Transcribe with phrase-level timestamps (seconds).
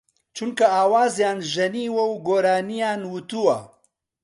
[0.35, 3.57] چونکە ئاوازیان ژەنیوە و گۆرانییان وتووە